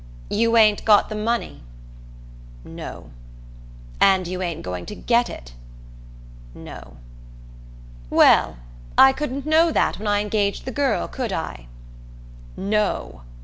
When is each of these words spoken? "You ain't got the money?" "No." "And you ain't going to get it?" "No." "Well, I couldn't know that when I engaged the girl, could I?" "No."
"You 0.31 0.57
ain't 0.57 0.83
got 0.83 1.09
the 1.09 1.15
money?" 1.15 1.61
"No." 2.65 3.11
"And 3.99 4.25
you 4.27 4.41
ain't 4.41 4.63
going 4.63 4.87
to 4.87 4.95
get 4.95 5.29
it?" 5.29 5.53
"No." 6.55 6.97
"Well, 8.09 8.57
I 8.97 9.13
couldn't 9.13 9.45
know 9.45 9.71
that 9.71 9.99
when 9.99 10.07
I 10.07 10.21
engaged 10.21 10.65
the 10.65 10.71
girl, 10.71 11.07
could 11.07 11.31
I?" 11.31 11.67
"No." 12.57 13.21